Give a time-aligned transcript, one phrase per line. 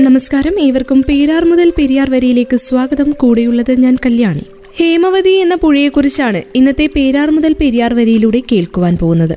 [0.00, 0.60] നമസ്കാരം.
[0.60, 3.10] ഏവർക്കും പേരാർ മുതൽ പെരിയാർ വരിയിലേക്ക് സ്വാഗതം.
[3.10, 4.42] കൂടെയുള്ളത് ഞാൻ കല്യാണി.
[4.78, 9.36] ഹേമവതി എന്ന പുഴയെക്കുറിച്ചാണ് ഇന്നത്തെ പേരാർ മുതൽ പെരിയാർ വരിയിലൂടെ കേൾക്കുവാൻ പോകുന്നത്.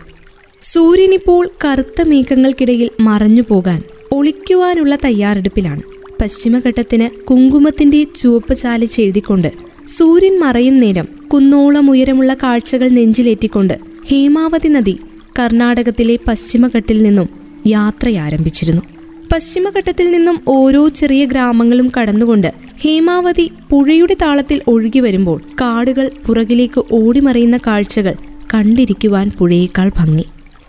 [0.61, 5.81] സൂര്യനിപ്പോൾ കറുത്ത മേഘങ്ങൾക്കിടയിൽ മറഞ്ഞു പോകാൻ ഒളിക്കുവാനുള്ള തയ്യാറെടുപ്പിലാണ്.
[6.21, 9.51] പശ്ചിമഘട്ടത്തിന് കുങ്കുമത്തിന്റെ ചുവപ്പ് ചാലിച്ചെഴുതിക്കൊണ്ട്
[9.87, 13.79] സൂര്യൻ മറയും നേരം കുന്നോളം ഉയരമുള്ള കാഴ്ചകൾ നെഞ്ചിലേറ്റിക്കൊണ്ട്
[14.11, 14.99] ഹേമാവതി നദി
[15.39, 17.29] കർണാടകത്തിലെ പശ്ചിമഘട്ടിൽ നിന്നും
[17.67, 18.98] യാത്രയാരംഭിച്ചിരുന്നു.
[19.39, 28.13] പശ്ചിമഘട്ടത്തിൽ നിന്നും ഓരോ ചെറിയ ഗ്രാമങ്ങളും കടന്നുകൊണ്ട് ഹേമാവതി പുഴയുടെ താളത്തിൽ ഒഴുകി വരുമ്പോൾ കാടുകൾ പുറകിലേക്ക് ഓടിമറിയുന്ന കാഴ്ചകൾ
[28.53, 30.25] കണ്ടിരിക്കുവാൻ പുഴയേക്കാൾ ഭംഗി.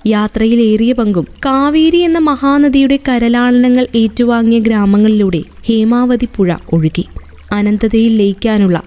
[0.06, 7.07] യാത്രയിൽ ഏറിയ പങ്കും കാവേരി എന്ന മഹാനദിയുടെ കരലാളനങ്ങൾ ഏറ്റുവാങ്ങിയ ഗ്രാമങ്ങളിലൂടെ ഹേമാവതി പുഴ ഒഴുകി.
[7.52, 8.82] അനന്തതയിൽ ലയിക്കാനുള്ള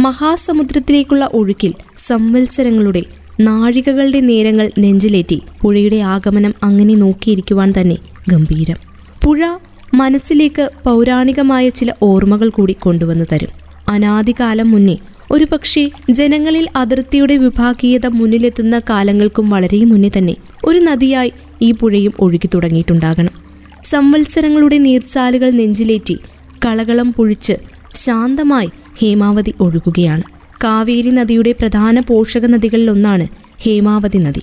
[0.00, 3.04] മഹാസമുദ്രത്തിലേക്കുള്ള ഒഴുക്കിൽ സംവത്സരങ്ങളുടെ
[3.40, 7.98] നാഴികകളുടെ നേരങ്ങൾ നെഞ്ചിലേറ്റി പുഴയുടെ ആഗമനം അങ്ങനെ നോക്കിയിരിക്കുവാൻ തന്നെ
[8.28, 8.93] ഗംഭീരം.
[9.24, 9.58] പുഴ
[9.94, 13.48] മനസ്സിലേക്ക് പൗരാണികമായ ചില ഓർമ്മകൾ കൂടി കൊണ്ടുവന്നു തരും.
[13.88, 14.96] അനാദികാലം മുന്നേ
[15.30, 22.48] ഒരു പക്ഷേ ജനങ്ങളിൽ അതിർത്തിയുടെ വിഭാഗീയത മുന്നിലെത്തുന്ന കാലങ്ങൾക്കും വളരെ മുന്നേ തന്നെ ഒരു നദിയായി ഈ പുഴയും ഒഴുകി
[22.54, 23.34] തുടങ്ങിയിട്ടുണ്ടാകണം.
[23.84, 26.18] സംവത്സരങ്ങളുടെ നീർച്ചാലുകൾ നെഞ്ചിലേറ്റി
[26.66, 27.56] കളകളം പൊഴിച്ച്
[27.94, 28.70] ശാന്തമായി
[29.02, 30.22] ഹേമാവതി ഒഴുകുകയാണ്.
[30.64, 33.26] കാവേരി നദിയുടെ പ്രധാന പോഷക നദികളിലൊന്നാണ്
[33.64, 34.42] ഹേമാവതി നദി.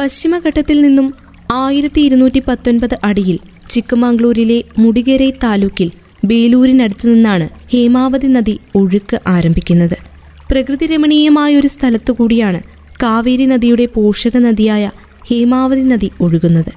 [0.00, 1.14] പശ്ചിമഘട്ടത്തിൽ നിന്നും
[1.52, 3.38] ആയിരത്തി ഇരുന്നൂറ്റി പത്തൊൻപത് അടിയിൽ
[3.70, 5.90] ചിക്കമംഗ്ലൂരിലെ മുടികരൈ താലൂക്കിൽ
[6.24, 9.96] ബേലൂരിനടുത്തു നിന്നാണ് ഹേമാവതി നദി ഒഴുക്ക് ആരംഭിക്കുന്നത്.
[10.50, 12.60] പ്രകൃതി രമണീയമായൊരു സ്ഥലത്തു കൂടിയാണ്
[13.02, 14.90] കാവേരി നദിയുടെ പോഷക നദിയായ
[15.30, 16.72] ഹേമാവതി നദി ഒഴുകുന്നത്.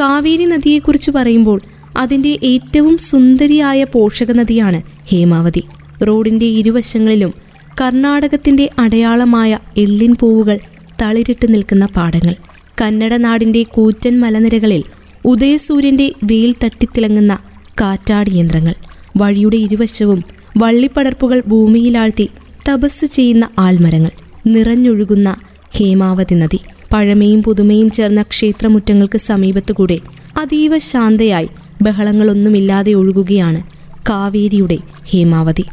[0.00, 1.60] കാവേരി നദിയെക്കുറിച്ച് പറയുമ്പോൾ
[1.96, 5.62] അതിന്റെ ഏറ്റവും സുന്ദരിയായ പോഷക നദിയാണ് ഹേമാവതി.
[6.02, 7.34] റോഡിന്റെ ഇരുവശങ്ങളിലും
[7.80, 10.58] കർണാടകത്തിന്റെ അടയാളമായ എള്ളിൻ പൂവുകൾ
[11.02, 12.34] തളിരിട്ട് നിൽക്കുന്ന പാടങ്ങൾ.
[12.80, 14.84] കന്നഡ നാടിന്റെ കൂറ്റൻ മലനിരകളിൽ
[15.24, 17.38] ഉദയസൂര്യന്റെ വെയിൽ തട്ടിത്തിളങ്ങുന്ന
[17.80, 18.74] കാറ്റാടി യന്ത്രങ്ങൾ
[19.16, 20.24] വഴിയുടെ ഇരുവശവും
[20.56, 22.28] വള്ളിപ്പടർപ്പുകൾ ഭൂമിയിലാഴ്ത്തി
[22.68, 24.10] തപസ് ചെയ്യുന്ന ആൽമരങ്ങൾ.
[24.46, 25.36] നിറഞ്ഞൊഴുകുന്ന
[25.70, 26.58] ഹേമാവതി നദി.
[26.92, 29.98] പഴമയും പുതുമയും ചേർന്ന ക്ഷേത്രമുറ്റങ്ങൾക്ക് സമീപത്തുകൂടെ
[30.38, 31.48] അതീവ ശാന്തയായി
[31.82, 33.62] ബഹളങ്ങളൊന്നുമില്ലാതെ ഒഴുകുകയാണ്
[34.10, 35.64] കാവേരിയുടെ ഹേമാവതി.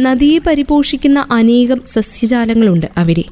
[0.00, 3.24] നദിയെ പരിപോഷിക്കുന്ന അനേകം സസ്യജാലങ്ങളുണ്ട് അവിടെ.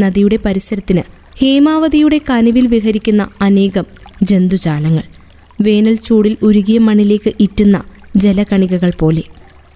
[0.00, 1.02] നദിയുടെ പരിസരത്തിന്
[1.38, 3.84] ഹേമാവതിയുടെ കനിവിൽ വിഹരിക്കുന്ന അനേകം
[4.22, 5.19] ജന്തുജാലങ്ങൾ.
[5.60, 7.82] വേനൽ ചൂടിൽ ഉരുകിയ മണ്ണിലേക്ക് ഇറ്റുന്ന
[8.16, 9.22] ജലകണികകൾ പോലെ.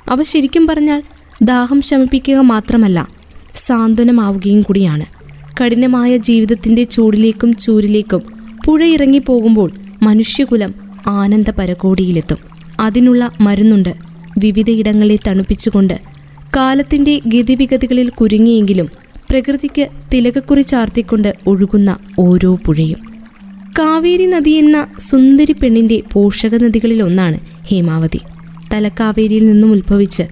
[0.08, 1.02] അവ ശരിക്കും പറഞ്ഞാൽ
[1.42, 3.08] ദാഹം ശമിപ്പിക്കുക മാത്രമല്ല
[3.54, 5.06] സാന്ത്വനമാവുകയും കൂടിയാണ്.
[5.60, 8.22] കഠിനമായ ജീവിതത്തിന്റെ ചൂടിലേക്കും ചൂരിലേക്കും
[8.66, 9.70] പുഴയിറങ്ങി പോകുമ്പോൾ
[10.02, 10.74] മനുഷ്യകുലം
[11.06, 12.38] ആനന്ദ പരകോടിയിലെത്തും
[12.80, 13.94] അതിനുള്ള മരുന്നുണ്ട്
[14.38, 16.00] വിവിധയിടങ്ങളെ തണുപ്പിച്ചുകൊണ്ട്.
[16.56, 18.88] കാലത്തിന്റെ ഗതിവിഗതികളിൽ കുരുങ്ങിയെങ്കിലും
[19.30, 23.13] പ്രകൃതിക്ക് തിലകക്കുറി ചാർത്തിക്കൊണ്ട് ഒഴുകുന്ന ഓരോ പുഴയും.
[23.78, 27.38] കാവേരി നദി എന്ന സുന്ദരി പെണ്ണിന്റെ പോഷക നദികളിൽ ഒന്നാണ്
[27.70, 28.20] ഹേമാവതി.
[28.72, 30.22] തലക്കാവേരിയിൽ നിന്നും ഉത്ഭവിച്ച്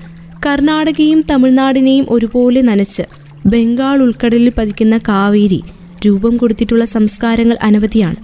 [0.46, 3.02] കർണാടകയും തമിഴ്നാടിനെയും ഒരുപോലെ നനച്ച്
[3.46, 5.62] ബംഗാൾ ഉൾക്കടലിൽ പതിക്കുന്ന കാവേരി
[6.06, 8.16] രൂപം കൊടുത്തിട്ടുള്ള സംസ്കാരങ്ങൾ അനവധിയാണ്.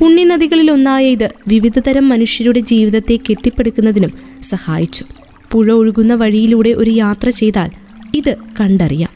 [0.00, 4.12] പുണ്യനദികളിൽ ഒന്നായ ഇത് വിവിധതരം മനുഷ്യരുടെ ജീവിതത്തെ കെട്ടിപ്പടുക്കുന്നതിനും
[4.42, 5.04] സഹായിച്ചു.
[5.52, 7.70] പുഴ ഒഴുകുന്ന വഴിയിലൂടെ ഒരു യാത്ര ചെയ്താൽ
[8.14, 9.10] ഇത് കണ്ടറിയാം.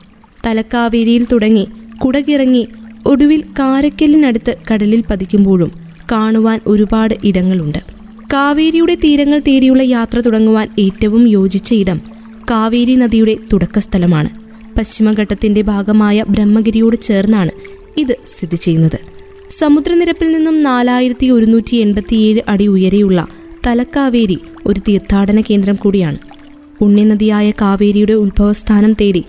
[0.46, 1.68] തലക്കാവേരിയിൽ തുടങ്ങി
[2.04, 2.68] കുടകിറങ്ങി
[3.10, 5.70] ഒടുവിൽ കാരക്കല്ലിനടുത്ത് കടലിൽ പതിക്കുമ്പോഴും
[6.12, 7.78] കാണുവാൻ ഒരുപാട് ഇടങ്ങളുണ്ട്.
[8.32, 12.00] കാവേരിയുടെ തീരങ്ങൾ തേടിയുള്ള യാത്ര തുടങ്ങുവാൻ ഏറ്റവും യോജിച്ച ഇടം
[12.50, 14.28] കാവേരി നദിയുടെ തുടക്കസ്ഥലമാണ്.
[14.78, 17.50] പശ്ചിമഘട്ടത്തിന്റെ ഭാഗമായ ബ്രഹ്മഗിരിയോട് ചേർന്നാണ്
[17.96, 18.98] ഇത് സ്ഥിതി ചെയ്യുന്നത്.
[19.50, 23.26] സമുദ്രനിരപ്പിൽ നിന്നും നാലായിരത്തി ഒരുന്നൂറ്റി എൺപത്തിയേഴ് അടി ഉയരെയുള്ള
[23.66, 26.18] തലക്കാവേരി ഒരു തീർത്ഥാടന കേന്ദ്രം കൂടിയാണ്.
[26.78, 29.24] പുണ്യനദിയായ കാവേരിയുടെ ഉത്ഭവസ്ഥാനം തേടി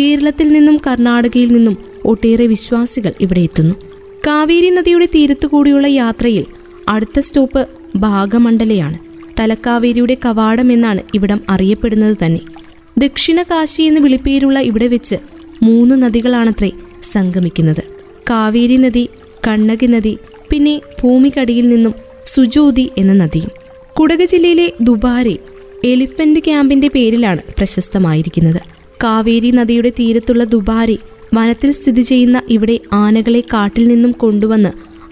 [0.00, 3.74] കേരളത്തിൽ നിന്നും കർണാടകയിൽ നിന്നും ഒട്ടേറെ വിശ്വാസികൾ ഇവിടെ എത്തുന്നു.
[4.26, 6.44] കാവേരി നദിയുടെ തീരത്തുകൂടിയുള്ള യാത്രയിൽ
[6.88, 8.98] അടുത്ത സ്റ്റോപ്പ് ഭാഗമണ്ഡലയാണ്.
[9.40, 12.40] തലക്കാവേരിയുടെ കവാടം എന്നാണ് ഇവിടം അറിയപ്പെടുന്നത് തന്നെ.
[12.98, 15.16] ദക്ഷിണ കാശി എന്ന് വിളിപ്പേരുള്ള ഇവിടെ വെച്ച്
[15.62, 16.70] മൂന്ന് നദികളാണത്രേ
[17.12, 17.82] സംഗമിക്കുന്നത്.
[18.30, 19.08] കാവേരി നദി
[19.48, 20.18] കണ്ണകി നദി
[20.50, 21.94] പിന്നെ ഭൂമിക്കടിയിൽ നിന്നും
[22.26, 23.50] സുജോതി എന്ന നദിയും.
[24.00, 25.38] കുടക് ജില്ലയിലെ ദുബാരെ
[25.84, 28.69] എലിഫന്റ് ക്യാമ്പിന്റെ പേരിലാണ് പ്രശസ്തമായിരിക്കുന്നത്.
[29.02, 30.98] കാവേരി നദിയുടെ തീരത്തുള്ള ദുബാരി
[31.34, 34.68] വനത്തിൽ സ്ഥിതി ചെയ്യുന്ന ഇവിടെ ആനകളെ കാട്ടിൽ നിന്നും കൊണ്ടുവന്ന്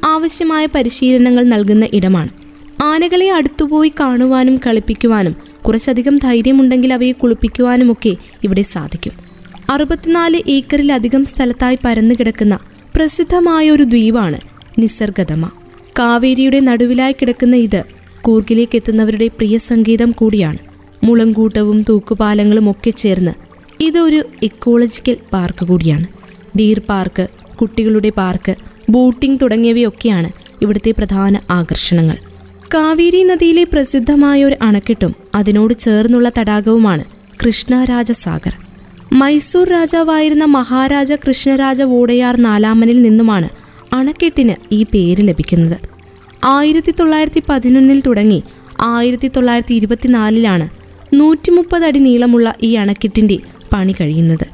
[0.06, 2.28] ആവശ്യമായ പരിശീലനങ്ങൾ നൽകുന്ന ഇടമാണ്.
[2.82, 9.12] ആനകളെ അടുത്തുപോയി കാണുവാനും കളിപ്പിക്കുവാനും കുറച്ചധികം ധൈര്യമുണ്ടെങ്കിൽ അവയെ കുളിപ്പിക്കുവാനുമൊക്കെ ഇവിടെ സാധിക്കും.
[9.70, 12.58] അറുപത്തിനാല് ഏക്കറിലധികം സ്ഥലത്തായി പരന്നു കിടക്കുന്ന
[12.96, 14.38] പ്രസിദ്ധമായ ഒരു ദ്വീപാണ്
[14.78, 15.50] നിസർഗതമ
[15.98, 17.84] കാവേരിയുടെ നടുവിലായി കിടക്കുന്ന ഇത്
[18.22, 20.58] കൂർഗിലേക്ക് എത്തുന്നവരുടെ പ്രിയ സംഗീതം കൂടിയാണ്.
[21.04, 23.47] മുളങ്കൂട്ടവും തൂക്കുപാലങ്ങളും ഒക്കെ ചേർന്ന്
[23.80, 26.06] ഇതൊരു ഇക്കോളജിക്കൽ പാർക്ക് കൂടിയാണ്.
[26.58, 27.28] ഡീർ പാർക്ക്
[27.60, 28.54] കുട്ടികളുടെ പാർക്ക്
[28.90, 30.30] ബോട്ടിംഗ് തുടങ്ങിയവയൊക്കെയാണ്
[30.62, 32.16] ഇവിടുത്തെ പ്രധാന ആകർഷണങ്ങൾ.
[32.74, 37.04] കാവേരി നദിയിലെ പ്രസിദ്ധമായ ഒരു അണക്കെട്ടും അതിനോട് ചേർന്നുള്ള തടാകവുമാണ്
[37.44, 38.54] കൃഷ്ണരാജസാഗർ.
[39.12, 43.48] മൈസൂർ രാജാവായിരുന്ന മഹാരാജ കൃഷ്ണരാജ വോടയാർ നാലാമനിൽ നിന്നുമാണ്
[43.92, 45.78] അണക്കെട്ടിന് ഈ പേര് ലഭിക്കുന്നത്.
[46.44, 48.42] ആയിരത്തി തൊള്ളായിരത്തി പതിനൊന്നിൽ തുടങ്ങി
[48.80, 50.68] ആയിരത്തി തൊള്ളായിരത്തി ഇരുപത്തിനാലിലാണ്
[51.14, 53.38] നൂറ്റി മുപ്പത് അടി നീളമുള്ള ഈ അണക്കെട്ടിന്റെ
[53.72, 54.46] പണി കഴിയുന്നത്.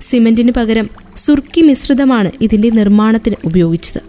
[0.00, 4.00] സിമെന്റിന് പകരം സുർക്കി മിശ്രിതമാണ് ഇതിന്റെ നിർമ്മാണത്തിന് ഉപയോഗിച്ചത്.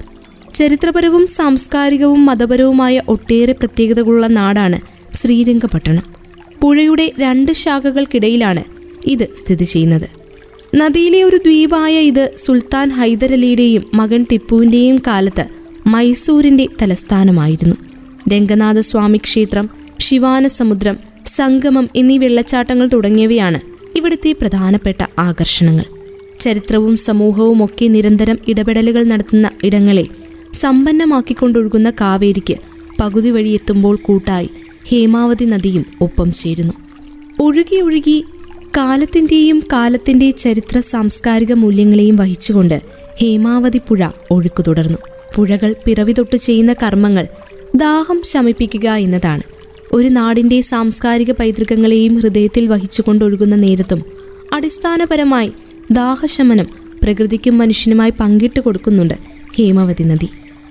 [0.53, 4.79] ചരിത്രപരവും സാംസ്കാരികവും മതപരവുമായ ഒട്ടേറെ പ്രത്യേകതകളുള്ള നാടാണ്
[5.15, 6.03] ശ്രീരംഗപട്ടണം.
[6.61, 8.63] പുഴയുടെ രണ്ട് ശാഖകൾക്കിടയിലാണ്
[9.05, 10.07] ഇത് സ്ഥിതി ചെയ്യുന്നത്.
[10.75, 15.45] നദിയിലെ ഒരു ദ്വീപായ ഇത് സുൽത്താൻ ഹൈദരലിയുടെയും മകൻ ടിപ്പുവിന്റെയും കാലത്ത്
[15.87, 17.75] മൈസൂരിന്റെ തലസ്ഥാനമായിരുന്നു.
[18.33, 19.69] രംഗനാഥസ്വാമി ക്ഷേത്രം
[19.99, 20.97] ശിവാനസമുദ്രം
[21.35, 23.70] സംഗമം എന്നീ വെള്ളച്ചാട്ടങ്ങൾ തുടങ്ങിയവയാണ്
[24.01, 25.85] ഇവിടുത്തെ പ്രധാനപ്പെട്ട ആകർഷണങ്ങൾ.
[26.39, 30.05] ചരിത്രവും സമൂഹവും ഒക്കെ നിരന്തരം ഇടപെടലുകൾ നടത്തുന്ന ഇടങ്ങളെ
[30.53, 32.55] സമ്പന്നമാക്കിക്കൊണ്ടൊഴുകുന്ന കാവേരിക്ക്
[33.01, 34.49] പകുതി വഴി എത്തുമ്പോൾ കൂട്ടായി
[34.89, 36.73] ഹേമാവതി നദിയും ഒപ്പം ചേരുന്നു.
[37.39, 38.25] ഒഴുകി ഒഴുകി
[38.77, 42.81] കാലത്തിന്റെയും കാലത്തിന്റെ ചരിത്ര സാംസ്കാരിക മൂല്യങ്ങളെയും വഹിച്ചുകൊണ്ട്
[43.21, 44.97] ഹേമാവതി പുഴ ഒഴുക്കു തുടർന്നു
[45.35, 47.27] പുഴകൾ പിറവി തൊട്ട് ചെയ്യുന്ന കർമ്മങ്ങൾ
[47.75, 49.50] ദാഹം ശമിപ്പിക്കുക എന്നതാണ്.
[49.93, 54.03] ഒരു നാടിന്റെ സാംസ്കാരിക പൈതൃകങ്ങളെയും ഹൃദയത്തിൽ വഹിച്ചുകൊണ്ടൊഴുകുന്ന നേരത്തും
[54.53, 55.51] അടിസ്ഥാനപരമായി
[55.91, 56.67] ദാഹശമനം
[57.03, 59.13] പ്രകൃതിക്കും മനുഷ്യനുമായി പങ്കിട്ട് കൊടുക്കുന്നുണ്ട്
[59.57, 60.27] ഹേമവതി നദി.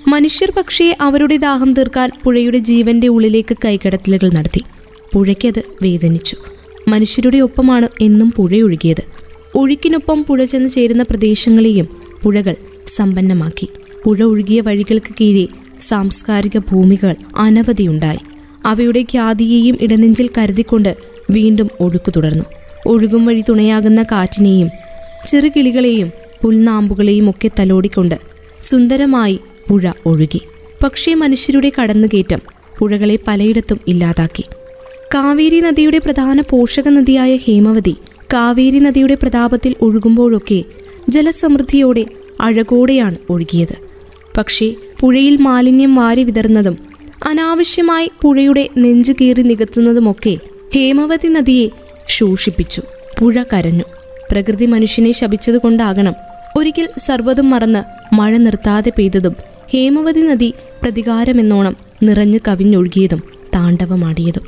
[0.09, 4.63] മനുഷ്യർ പക്ഷേ അവരുടെ ദാഹം തീർക്കാൻ പുഴയുടെ ജീവന്റെ ഉള്ളിലേക്ക് കൈകടത്തലുകൾ നടത്തി.
[5.13, 6.37] പുഴയ്ക്കത് വേദനിച്ചു.
[6.89, 9.03] മനുഷ്യരുടെ ഒപ്പമാണ് എന്നും പുഴയൊഴുകിയത്.
[9.55, 11.89] ഒഴുക്കിനൊപ്പം പുഴ ചെന്ന് ചേരുന്ന പ്രദേശങ്ങളെയും
[12.23, 12.55] പുഴകൾ
[12.97, 13.69] സമ്പന്നമാക്കി.
[14.05, 15.47] പുഴ ഒഴുകിയ വഴികൾക്ക് കീഴെ
[15.81, 18.19] സാംസ്കാരിക ഭൂമികൾ അനവധിയുണ്ടായി.
[18.67, 20.97] അവയുടെ ഖ്യാതിയെയും ഇടനെഞ്ചിൽ കരുതിക്കൊണ്ട്
[21.31, 22.45] വീണ്ടും ഒഴുക്കു തുടർന്നു.
[22.87, 24.71] ഒഴുകും വഴി തുണയാകുന്ന കാറ്റിനെയും
[25.29, 26.13] ചെറുകിളികളെയും
[26.43, 28.15] പുൽനാമ്പുകളെയും ഒക്കെ തലോടിക്കൊണ്ട്
[28.61, 30.41] സുന്ദരമായി പുഴ ഒഴുകി.
[30.85, 32.41] പക്ഷേ മനുഷ്യരുടെ കടന്നുകയറ്റം
[32.79, 34.45] പുഴകളെ പലയിടത്തും ഇല്ലാതാക്കി.
[35.15, 37.97] കാവേരി നദിയുടെ പ്രധാന പോഷക നദിയായ ഹേമവതി
[38.35, 40.65] കാവേരി നദിയുടെ പ്രതാപത്തിൽ ഒഴുകുമ്പോഴൊക്കെ
[41.09, 42.05] ജലസമൃദ്ധിയോടെ
[42.41, 43.77] അഴകോടെയാണ് ഒഴുകിയത്.
[44.37, 46.90] പക്ഷേ പുഴയിൽ മാലിന്യം വാരി വിതറുന്നതും
[47.27, 50.39] അനാവശ്യമായി പുഴയുടെ നെഞ്ചു കീറി നികത്തുന്നതുമൊക്കെ
[50.75, 51.69] ഹേമവതി നദിയെ
[52.09, 52.83] ശോഷിപ്പിച്ചു.
[53.19, 53.85] പുഴ കരഞ്ഞു.
[54.31, 56.15] പ്രകൃതി മനുഷ്യനെ ശപിച്ചതുകൊണ്ടാകണം
[56.59, 59.37] ഒരിക്കൽ സർവതും മറന്ന് മഴ നിർത്താതെ പെയ്തതും
[59.73, 63.23] ഹേമവതി നദി പ്രതികാരമെന്നോണം നിറഞ്ഞു കവിഞ്ഞൊഴുകിയതും
[63.55, 64.47] താണ്ഡവമാടിയതും.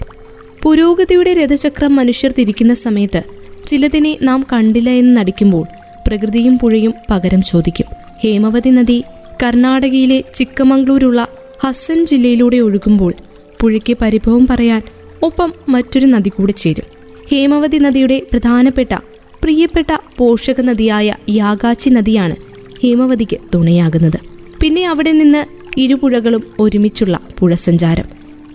[0.63, 3.23] പുരോഗതിയുടെ രഥചക്രം മനുഷ്യർ തിരിക്കുന്ന സമയത്ത്
[3.67, 5.67] ചിലതിനെ നാം കണ്ടില്ല എന്ന് നടിക്കുമ്പോൾ
[6.09, 7.87] പ്രകൃതിയും പുഴയും പകരം ചോദിക്കും.
[8.23, 9.05] ഹേമവതി നദി
[9.43, 11.29] കർണാടകയിലെ ചിക്കമംഗ്ലൂരുള്ള
[11.65, 13.15] ഹസൻ ജില്ലയിലൂടെ ഒഴുകുമ്പോൾ
[13.61, 14.83] പുഴയ്ക്ക് പരിഭവം പറയാൻ
[15.23, 16.85] ഒപ്പം മറ്റൊരു നദി കൂടെ ചേരും.
[17.31, 18.95] ഹേമവതി നദിയുടെ പ്രധാനപ്പെട്ട
[19.43, 19.87] പ്രിയപ്പെട്ട
[20.19, 22.37] പോഷക നദിയായ യാഗാച്ചി നദിയാണ്
[22.83, 24.19] ഹേമവതിക്ക് തുണയാകുന്നത്.
[24.63, 25.43] പിന്നെ അവിടെ നിന്ന്
[25.81, 28.05] ഇരുപുഴകളും ഒരുമിച്ചുള്ള പുഴസഞ്ചാരം.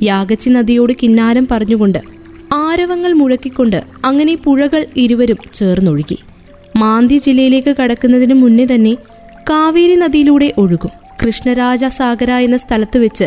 [0.03, 2.01] യാഗച്ചി നദിയോട് കിന്നാരം പറഞ്ഞുകൊണ്ട്
[2.53, 6.17] ആരവങ്ങൾ മുഴക്കിക്കൊണ്ട് അങ്ങനെ പുഴകൾ ഇരുവരും ചേർന്നൊഴുകി.
[6.77, 8.97] മാന്തി ജില്ലയിലേക്ക് കടക്കുന്നതിന് മുന്നേ തന്നെ
[9.49, 11.06] കാവേരി നദിയിലൂടെ ഒഴുകും.
[11.27, 13.25] കൃഷ്ണരാജ സാഗര എന്ന സ്ഥലത്ത് വെച്ച്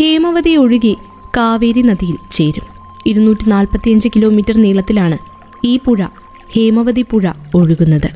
[0.00, 0.96] ഹേമവതി ഒഴുകി
[1.36, 2.66] കാവേരി നദിയിൽ ചേരും.
[3.06, 5.18] ഇരുന്നൂറ്റി നാൽപ്പത്തിയഞ്ച് കിലോമീറ്റർ നീളത്തിലാണ്
[5.64, 6.02] ഈ പുഴ
[6.54, 8.08] ഹേമവതി പുഴ ഒഴുകുന്നത്.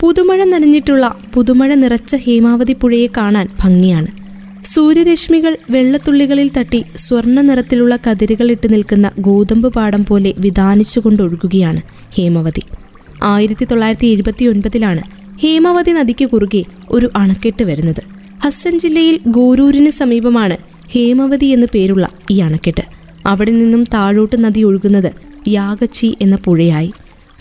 [0.00, 4.06] പുതുമഴ നനഞ്ഞിട്ടുള്ള പുതുമഴ നിറച്ച ഹേമാവതി പുഴയെ കാണാൻ ഭംഗിയാണ്.
[4.64, 11.82] സൂര്യരശ്മികൾ വെള്ളത്തുള്ളികളിൽ തട്ടി സ്വർണ നിറത്തിലുള്ള കതിരുകൾ ഇട്ട് നിൽക്കുന്ന ഗോതമ്പ് പാടം പോലെ വിധാനിച്ചുകൊണ്ടൊഴുകുകയാണ്
[12.18, 12.62] ഹേമവതി.
[13.22, 15.02] ആയിരത്തി തൊള്ളായിരത്തി എഴുപത്തി ഒൻപതിലാണ്
[15.42, 18.19] ഹേമവതി നദിക്ക് കുറുകെ ഒരു അണക്കെട്ട് വരുന്നത്.
[18.44, 20.56] ഹസ്സൻ ജില്ലയിൽ ഗോരൂരിന് സമീപമാണ്
[20.92, 22.84] ഹേമവതി എന്ന് പേരുള്ള ഈ അണക്കെട്ട്.
[23.26, 25.12] അവിടെ നിന്നും താഴോട്ട് നദി ഒഴുകുന്നത്
[25.48, 26.92] യാഗച്ചി എന്ന പുഴയായി.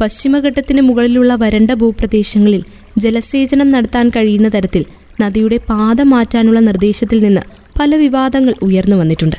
[0.02, 2.64] പശ്ചിമഘട്ടത്തിന് മുകളിലുള്ള വരണ്ട ഭൂപ്രദേശങ്ങളിൽ
[2.98, 4.86] ജലസേചനം നടത്താൻ കഴിയുന്ന തരത്തിൽ
[5.22, 7.42] നദിയുടെ പാത മാറ്റാനുള്ള നിർദ്ദേശത്തിൽ നിന്ന്
[7.80, 9.36] പല വിവാദങ്ങൾ ഉയർന്നു വന്നിട്ടുണ്ട്.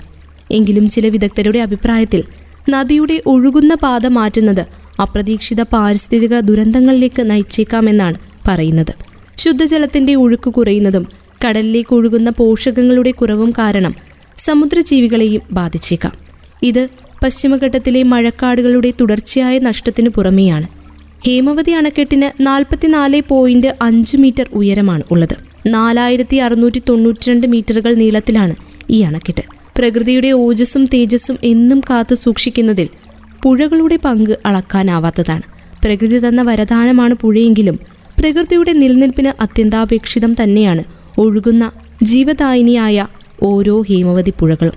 [0.51, 2.25] എങ്കിലും ചില വിദഗ്ധരുടെ അഭിപ്രായത്തിൽ
[2.71, 4.67] നദിയുടെ ഒഴുകുന്ന പാത മാറ്റുന്നത്
[5.03, 8.15] അപ്രതീക്ഷിത പാരിസ്ഥിതിക ദുരന്തങ്ങളിലേക്ക് നയിച്ചേക്കാമെന്നാണ്
[8.49, 8.93] പറയുന്നത്.
[9.37, 13.95] ശുദ്ധജലത്തിന്റെ ഒഴുക്ക് കുറയുന്നതും കടലിലേക്ക് ഒഴുകുന്ന പോഷകങ്ങളുടെ കുറവും കാരണം
[14.39, 16.13] സമുദ്രജീവികളെയും ബാധിച്ചേക്കാം.
[16.63, 16.89] ഇത്
[17.23, 20.67] പശ്ചിമഘട്ടത്തിലെ മഴക്കാടുകളുടെ തുടർച്ചയായ നഷ്ടത്തിനു പുറമെയാണ്.
[21.27, 25.37] ഹേമവതി അണക്കെട്ടിന് നാൽപ്പത്തിനാല് പോയിന്റ് അഞ്ച് മീറ്റർ ഉയരമാണ് ഉള്ളത്.
[25.67, 28.55] നാലായിരത്തി അറുന്നൂറ്റി തൊണ്ണൂറ്റിരണ്ട് മീറ്ററുകൾ നീളത്തിലാണ്
[28.91, 29.43] ഈ അണക്കെട്ട്.
[29.79, 32.89] പ്രകൃതിയുടെ ഓജസ്സും തേജസ്സും എന്നും കാത്തു സൂക്ഷിക്കുന്നതിൽ
[33.43, 35.43] പുഴകളുടെ പങ്ക് അളക്കാനാവാത്തതാണ്.
[35.85, 37.79] പ്രകൃതി തന്ന വരദാനമാണ് പുഴയെങ്കിലും
[38.21, 40.85] പ്രകൃതിയുടെ നിലനിൽപ്പിന് അത്യന്താപേക്ഷിതം തന്നെയാണ്
[41.21, 41.73] ഒഴുകുന്ന
[42.03, 43.07] ജീവദായിനിയായ
[43.43, 44.73] ഓരോ ഹേമവതി പുഴകളും.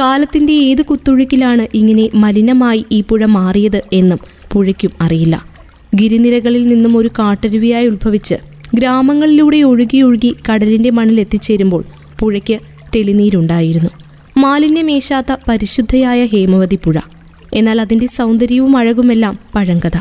[0.00, 4.18] കാലത്തിന്റെ ഏത് കുത്തൊഴുക്കിലാണ് ഇങ്ങനെ മലിനമായി ഈ പുഴ മാറിയത് എന്നും
[4.52, 5.44] പുഴയ്ക്കും അറിയില്ല.
[5.96, 8.34] ഗിരിനിരകളിൽ നിന്നും ഒരു കാട്ടരുവിയായി ഉത്ഭവിച്ച്
[8.74, 11.84] ഗ്രാമങ്ങളിലൂടെ ഒഴുകി ഒഴുകി കടലിന്റെ മണ്ണിൽ എത്തിച്ചേരുമ്പോൾ
[12.20, 12.58] പുഴയ്ക്ക്
[12.94, 13.90] തെളിനീരുണ്ടായിരുന്നു.
[14.36, 16.94] മാലിന്യമേശാത്ത പരിശുദ്ധയായ ഹേമവതി പുഴ.
[17.54, 19.98] എന്നാൽ അതിന്റെ സൗന്ദര്യവും അഴകുമെല്ലാം പഴങ്കഥ.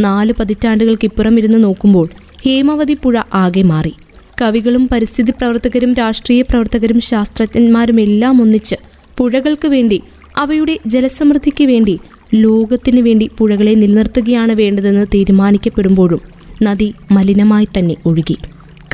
[0.00, 2.08] നാല് പതിറ്റാണ്ടുകൾക്കിപ്പുറം ഇരുന്ന് നോക്കുമ്പോൾ
[2.44, 3.94] ഹേമവതി പുഴ ആകെ മാറി.
[4.40, 8.76] കവികളും പരിസ്ഥിതി പ്രവർത്തകരും രാഷ്ട്രീയ പ്രവർത്തകരും ശാസ്ത്രജ്ഞന്മാരും എല്ലാം ഒന്നിച്ച്
[9.18, 9.98] പുഴകൾക്ക് വേണ്ടി
[10.36, 11.98] അവയുടെ ജലസമൃദ്ധിക്ക് വേണ്ടി
[12.34, 16.20] ലോകത്തിനു വേണ്ടി പുഴകളെ നിലനിർത്തുകയാണ് വേണ്ടതെന്ന് തീരുമാനിക്കപ്പെടുമ്പോഴും
[16.62, 18.36] നദി മലിനമായി തന്നെ ഒഴുകി.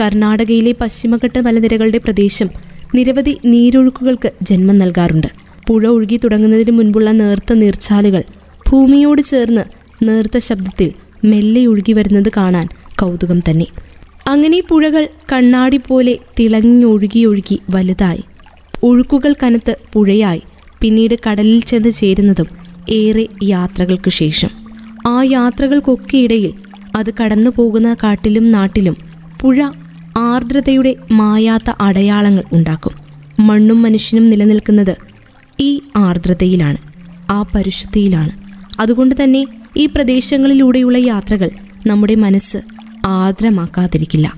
[0.01, 2.49] കർണാടകയിലെ പശ്ചിമഘട്ട മലനിരകളുടെ പ്രദേശം
[2.95, 5.29] നിരവധി നീരൊഴുക്കുകൾക്ക് ജന്മം നൽകാറുണ്ട്.
[5.69, 8.23] പുഴ ഒഴുകി തുടങ്ങുന്നതിന് മുൻപുള്ള നേർത്ത നീർച്ചാലുകൾ
[8.71, 9.65] ഭൂമിയോട് ചേർന്ന്
[10.03, 10.91] നേർത്ത ശബ്ദത്തിൽ
[11.25, 12.69] മെല്ലെ ഒഴുകി വരുന്നത് കാണാൻ
[13.01, 13.67] കൗതുകം തന്നെ.
[14.27, 18.25] അങ്ങനെ പുഴകൾ കണ്ണാടി പോലെ തിളങ്ങിയൊഴുകിയൊഴുകി വലുതായി.
[18.83, 20.43] ഒഴുക്കുകൾ കനത്ത് പുഴയായി.
[20.81, 22.49] പിന്നീട് കടലിൽ ചെന്ന് ചേരുന്നതും
[22.91, 24.51] ഏറെ യാത്രകൾക്ക് ശേഷം.
[25.07, 26.53] ആ യാത്രകൾക്കൊക്കെ ഇടയിൽ
[26.97, 28.97] അത് കടന്നു പോകുന്ന കാട്ടിലും നാട്ടിലും
[29.41, 29.59] പുഴ
[30.17, 32.95] ആർദ്രതയുടെ മായാത്ത അടയാളങ്ങൾ ഉണ്ടാക്കും.
[33.41, 34.95] മണ്ണും മനുഷ്യനും നിലനിൽക്കുന്നത്
[35.61, 36.79] ഈ ആർദ്രതയിലാണ്
[37.31, 38.33] ആ പരിശുദ്ധിയിലാണ്.
[38.81, 41.51] അതുകൊണ്ട് തന്നെ ഈ പ്രദേശങ്ങളിലൂടെയുള്ള യാത്രകൾ
[41.87, 42.74] നമ്മുടെ മനസ്സ്
[43.05, 44.35] ആർദ്രമാക്കാതിരിക്കില്ല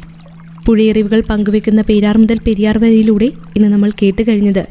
[0.66, 4.66] പുഴയറിവുകൾ പങ്കുവെക്കുന്ന പേരാർ മുതൽ പെരിയാർ വരയിലൂടെ ഇന്ന് നമ്മൾ കേട്ട് കഴിഞ്ഞത്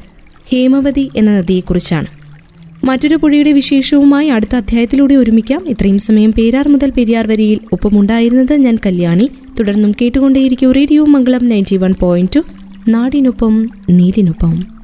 [0.52, 2.06] ഹേമവതി എന്ന നദിയെക്കുറിച്ചാണ്.
[2.84, 5.66] മറ്റൊരു പുഴയുടെ വിശേഷവുമായി അടുത്ത അധ്യായത്തിലൂടെ ഒരുമിക്കാം.
[5.68, 9.30] ഇത്രയും സമയം പേരാർ മുതൽ പെരിയാർ വരിയിൽ ഒപ്പമുണ്ടായിരുന്നത് ഞാൻ കല്യാണി.
[9.60, 12.40] തുടർന്നും കേട്ടുകൊണ്ടേയിരിക്കും radio Mangalam ninety one point
[12.88, 14.75] നാടിനൊപ്പം നീരിനൊപ്പം.